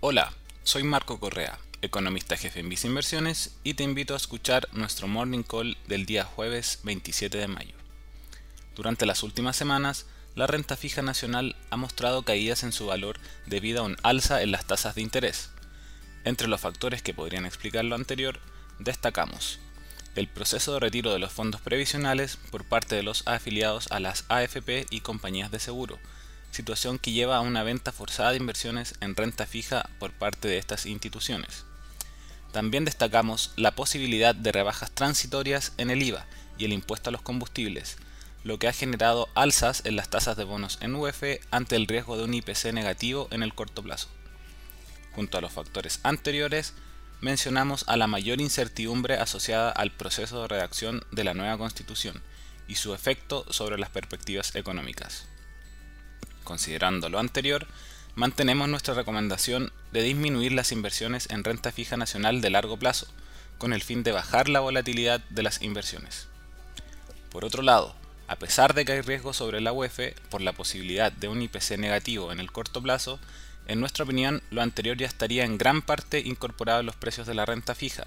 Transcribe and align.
Hola, 0.00 0.32
soy 0.62 0.84
Marco 0.84 1.18
Correa, 1.18 1.58
economista 1.82 2.36
jefe 2.36 2.60
en 2.60 2.68
Visa 2.68 2.86
Inversiones 2.86 3.56
y 3.64 3.74
te 3.74 3.82
invito 3.82 4.14
a 4.14 4.16
escuchar 4.16 4.68
nuestro 4.70 5.08
Morning 5.08 5.42
Call 5.42 5.76
del 5.88 6.06
día 6.06 6.22
jueves 6.22 6.78
27 6.84 7.36
de 7.36 7.48
mayo. 7.48 7.74
Durante 8.76 9.06
las 9.06 9.24
últimas 9.24 9.56
semanas, 9.56 10.06
la 10.36 10.46
renta 10.46 10.76
fija 10.76 11.02
nacional 11.02 11.56
ha 11.70 11.76
mostrado 11.76 12.22
caídas 12.22 12.62
en 12.62 12.70
su 12.70 12.86
valor 12.86 13.18
debido 13.46 13.80
a 13.80 13.86
un 13.86 13.96
alza 14.04 14.40
en 14.40 14.52
las 14.52 14.68
tasas 14.68 14.94
de 14.94 15.02
interés. 15.02 15.50
Entre 16.22 16.46
los 16.46 16.60
factores 16.60 17.02
que 17.02 17.12
podrían 17.12 17.44
explicar 17.44 17.84
lo 17.84 17.96
anterior, 17.96 18.38
destacamos 18.78 19.58
el 20.14 20.28
proceso 20.28 20.74
de 20.74 20.80
retiro 20.80 21.12
de 21.12 21.18
los 21.18 21.32
fondos 21.32 21.60
previsionales 21.60 22.38
por 22.52 22.64
parte 22.64 22.94
de 22.94 23.02
los 23.02 23.26
afiliados 23.26 23.90
a 23.90 23.98
las 23.98 24.26
AFP 24.28 24.86
y 24.90 25.00
compañías 25.00 25.50
de 25.50 25.58
seguro, 25.58 25.98
situación 26.50 26.98
que 26.98 27.12
lleva 27.12 27.36
a 27.36 27.40
una 27.40 27.62
venta 27.62 27.92
forzada 27.92 28.30
de 28.30 28.38
inversiones 28.38 28.94
en 29.00 29.14
renta 29.16 29.46
fija 29.46 29.88
por 29.98 30.12
parte 30.12 30.48
de 30.48 30.58
estas 30.58 30.86
instituciones. 30.86 31.64
También 32.52 32.84
destacamos 32.84 33.52
la 33.56 33.72
posibilidad 33.72 34.34
de 34.34 34.52
rebajas 34.52 34.90
transitorias 34.90 35.72
en 35.76 35.90
el 35.90 36.02
IVA 36.02 36.26
y 36.56 36.64
el 36.64 36.72
impuesto 36.72 37.10
a 37.10 37.12
los 37.12 37.22
combustibles, 37.22 37.98
lo 38.44 38.58
que 38.58 38.68
ha 38.68 38.72
generado 38.72 39.28
alzas 39.34 39.82
en 39.84 39.96
las 39.96 40.08
tasas 40.08 40.36
de 40.36 40.44
bonos 40.44 40.78
en 40.80 40.94
UF 40.94 41.22
ante 41.50 41.76
el 41.76 41.86
riesgo 41.86 42.16
de 42.16 42.24
un 42.24 42.34
IPC 42.34 42.72
negativo 42.72 43.28
en 43.30 43.42
el 43.42 43.54
corto 43.54 43.82
plazo. 43.82 44.08
Junto 45.14 45.38
a 45.38 45.40
los 45.40 45.52
factores 45.52 46.00
anteriores, 46.02 46.74
mencionamos 47.20 47.84
a 47.88 47.96
la 47.96 48.06
mayor 48.06 48.40
incertidumbre 48.40 49.14
asociada 49.14 49.70
al 49.70 49.90
proceso 49.90 50.42
de 50.42 50.48
redacción 50.48 51.04
de 51.10 51.24
la 51.24 51.34
nueva 51.34 51.58
constitución 51.58 52.22
y 52.68 52.76
su 52.76 52.94
efecto 52.94 53.44
sobre 53.50 53.78
las 53.78 53.90
perspectivas 53.90 54.54
económicas. 54.54 55.26
Considerando 56.48 57.10
lo 57.10 57.18
anterior, 57.18 57.66
mantenemos 58.14 58.70
nuestra 58.70 58.94
recomendación 58.94 59.70
de 59.92 60.00
disminuir 60.00 60.52
las 60.52 60.72
inversiones 60.72 61.28
en 61.28 61.44
renta 61.44 61.72
fija 61.72 61.98
nacional 61.98 62.40
de 62.40 62.48
largo 62.48 62.78
plazo, 62.78 63.06
con 63.58 63.74
el 63.74 63.82
fin 63.82 64.02
de 64.02 64.12
bajar 64.12 64.48
la 64.48 64.60
volatilidad 64.60 65.20
de 65.28 65.42
las 65.42 65.60
inversiones. 65.60 66.26
Por 67.30 67.44
otro 67.44 67.60
lado, 67.60 67.94
a 68.28 68.36
pesar 68.36 68.72
de 68.72 68.86
que 68.86 68.92
hay 68.92 69.02
riesgo 69.02 69.34
sobre 69.34 69.60
la 69.60 69.74
UEF 69.74 70.14
por 70.30 70.40
la 70.40 70.54
posibilidad 70.54 71.12
de 71.12 71.28
un 71.28 71.42
IPC 71.42 71.76
negativo 71.76 72.32
en 72.32 72.40
el 72.40 72.50
corto 72.50 72.82
plazo, 72.82 73.18
en 73.66 73.80
nuestra 73.80 74.06
opinión 74.06 74.42
lo 74.50 74.62
anterior 74.62 74.96
ya 74.96 75.06
estaría 75.06 75.44
en 75.44 75.58
gran 75.58 75.82
parte 75.82 76.20
incorporado 76.20 76.80
en 76.80 76.86
los 76.86 76.96
precios 76.96 77.26
de 77.26 77.34
la 77.34 77.44
renta 77.44 77.74
fija, 77.74 78.04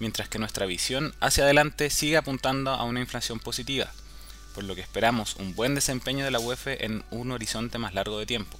mientras 0.00 0.28
que 0.28 0.40
nuestra 0.40 0.66
visión 0.66 1.14
hacia 1.20 1.44
adelante 1.44 1.90
sigue 1.90 2.16
apuntando 2.16 2.72
a 2.72 2.82
una 2.82 2.98
inflación 2.98 3.38
positiva, 3.38 3.92
por 4.56 4.64
lo 4.64 4.74
que 4.74 4.80
esperamos 4.80 5.36
un 5.36 5.54
buen 5.54 5.74
desempeño 5.74 6.24
de 6.24 6.30
la 6.30 6.40
UEF 6.40 6.68
en 6.68 7.04
un 7.10 7.30
horizonte 7.30 7.76
más 7.76 7.92
largo 7.92 8.18
de 8.18 8.24
tiempo. 8.24 8.58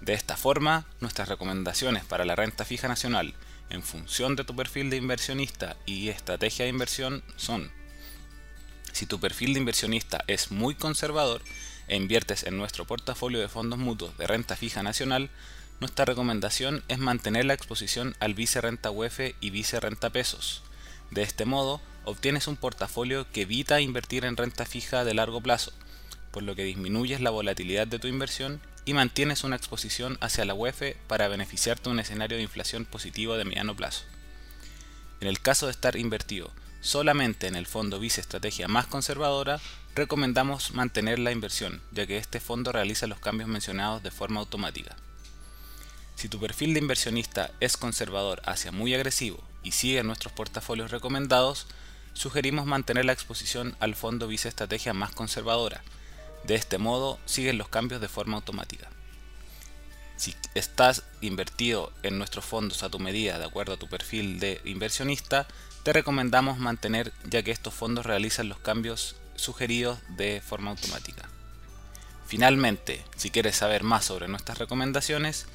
De 0.00 0.14
esta 0.14 0.36
forma, 0.36 0.86
nuestras 1.00 1.28
recomendaciones 1.28 2.04
para 2.04 2.24
la 2.24 2.36
renta 2.36 2.64
fija 2.64 2.86
nacional 2.86 3.34
en 3.70 3.82
función 3.82 4.36
de 4.36 4.44
tu 4.44 4.54
perfil 4.54 4.88
de 4.88 4.96
inversionista 4.96 5.76
y 5.84 6.10
estrategia 6.10 6.64
de 6.64 6.70
inversión 6.70 7.24
son 7.34 7.72
si 8.92 9.04
tu 9.06 9.18
perfil 9.18 9.52
de 9.52 9.58
inversionista 9.58 10.22
es 10.28 10.52
muy 10.52 10.76
conservador 10.76 11.42
e 11.88 11.96
inviertes 11.96 12.44
en 12.44 12.56
nuestro 12.56 12.84
portafolio 12.84 13.40
de 13.40 13.48
fondos 13.48 13.80
mutuos 13.80 14.16
de 14.16 14.28
renta 14.28 14.54
fija 14.54 14.84
nacional, 14.84 15.28
nuestra 15.80 16.04
recomendación 16.04 16.84
es 16.86 16.98
mantener 16.98 17.46
la 17.46 17.54
exposición 17.54 18.14
al 18.20 18.34
vice 18.34 18.60
renta 18.60 18.92
UEF 18.92 19.34
y 19.40 19.50
vice 19.50 19.80
renta 19.80 20.10
pesos. 20.10 20.62
De 21.10 21.22
este 21.22 21.44
modo, 21.44 21.80
obtienes 22.04 22.48
un 22.48 22.56
portafolio 22.56 23.26
que 23.32 23.42
evita 23.42 23.80
invertir 23.80 24.24
en 24.24 24.36
renta 24.36 24.64
fija 24.64 25.04
de 25.04 25.14
largo 25.14 25.40
plazo, 25.40 25.72
por 26.30 26.42
lo 26.42 26.54
que 26.54 26.64
disminuyes 26.64 27.20
la 27.20 27.30
volatilidad 27.30 27.86
de 27.86 27.98
tu 27.98 28.08
inversión 28.08 28.60
y 28.84 28.94
mantienes 28.94 29.44
una 29.44 29.56
exposición 29.56 30.18
hacia 30.20 30.44
la 30.44 30.54
UEF 30.54 30.96
para 31.06 31.28
beneficiarte 31.28 31.84
de 31.84 31.90
un 31.90 32.00
escenario 32.00 32.36
de 32.36 32.42
inflación 32.42 32.84
positivo 32.84 33.36
de 33.36 33.44
mediano 33.44 33.74
plazo. 33.74 34.04
En 35.20 35.28
el 35.28 35.40
caso 35.40 35.66
de 35.66 35.72
estar 35.72 35.96
invertido 35.96 36.50
solamente 36.80 37.48
en 37.48 37.56
el 37.56 37.66
fondo 37.66 37.98
Vice 37.98 38.20
Estrategia 38.20 38.68
más 38.68 38.86
conservadora, 38.86 39.60
recomendamos 39.94 40.72
mantener 40.74 41.18
la 41.18 41.32
inversión, 41.32 41.82
ya 41.90 42.06
que 42.06 42.18
este 42.18 42.40
fondo 42.40 42.70
realiza 42.70 43.06
los 43.06 43.18
cambios 43.18 43.48
mencionados 43.48 44.02
de 44.02 44.10
forma 44.10 44.40
automática. 44.40 44.96
Si 46.14 46.28
tu 46.28 46.38
perfil 46.38 46.74
de 46.74 46.80
inversionista 46.80 47.50
es 47.60 47.76
conservador 47.76 48.40
hacia 48.44 48.72
muy 48.72 48.94
agresivo 48.94 49.42
y 49.68 49.72
sigue 49.72 50.02
nuestros 50.02 50.32
portafolios 50.32 50.90
recomendados, 50.90 51.66
sugerimos 52.14 52.64
mantener 52.64 53.04
la 53.04 53.12
exposición 53.12 53.76
al 53.80 53.94
fondo 53.94 54.26
Vice 54.26 54.48
Estrategia 54.48 54.94
más 54.94 55.12
conservadora. 55.12 55.82
De 56.44 56.54
este 56.54 56.78
modo, 56.78 57.18
siguen 57.26 57.58
los 57.58 57.68
cambios 57.68 58.00
de 58.00 58.08
forma 58.08 58.36
automática. 58.38 58.88
Si 60.16 60.34
estás 60.54 61.02
invertido 61.20 61.92
en 62.02 62.16
nuestros 62.16 62.46
fondos 62.46 62.82
a 62.82 62.88
tu 62.88 62.98
medida 62.98 63.38
de 63.38 63.44
acuerdo 63.44 63.74
a 63.74 63.76
tu 63.76 63.88
perfil 63.88 64.40
de 64.40 64.58
inversionista, 64.64 65.46
te 65.82 65.92
recomendamos 65.92 66.56
mantener 66.56 67.12
ya 67.24 67.42
que 67.42 67.50
estos 67.50 67.74
fondos 67.74 68.06
realizan 68.06 68.48
los 68.48 68.60
cambios 68.60 69.16
sugeridos 69.34 69.98
de 70.16 70.40
forma 70.40 70.70
automática. 70.70 71.28
Finalmente, 72.26 73.04
si 73.18 73.30
quieres 73.30 73.56
saber 73.56 73.82
más 73.82 74.06
sobre 74.06 74.28
nuestras 74.28 74.56
recomendaciones, 74.56 75.46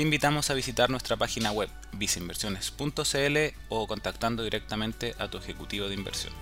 te 0.00 0.04
invitamos 0.04 0.48
a 0.48 0.54
visitar 0.54 0.88
nuestra 0.88 1.18
página 1.18 1.52
web 1.52 1.68
viceinversiones.cl 1.92 3.36
o 3.68 3.86
contactando 3.86 4.42
directamente 4.42 5.14
a 5.18 5.28
tu 5.28 5.36
ejecutivo 5.36 5.88
de 5.88 5.94
inversión. 5.94 6.32